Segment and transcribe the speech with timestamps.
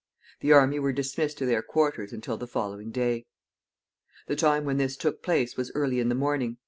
[0.39, 3.27] The army were dismissed to their quarters until the following day.
[4.25, 6.57] The time when this took place was early in the morning.